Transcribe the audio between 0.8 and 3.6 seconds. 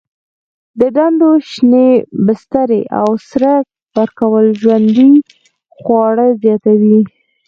ډنډونو شینې بسترې او سره